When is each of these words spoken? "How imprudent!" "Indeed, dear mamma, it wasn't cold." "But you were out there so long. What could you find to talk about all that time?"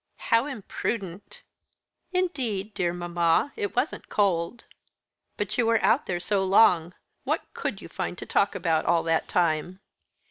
"How 0.17 0.47
imprudent!" 0.47 1.43
"Indeed, 2.11 2.73
dear 2.73 2.91
mamma, 2.91 3.53
it 3.55 3.75
wasn't 3.75 4.09
cold." 4.09 4.63
"But 5.37 5.59
you 5.59 5.67
were 5.67 5.79
out 5.85 6.07
there 6.07 6.19
so 6.19 6.43
long. 6.43 6.95
What 7.23 7.41
could 7.53 7.83
you 7.83 7.87
find 7.87 8.17
to 8.17 8.25
talk 8.25 8.55
about 8.55 8.85
all 8.85 9.03
that 9.03 9.27
time?" 9.27 9.79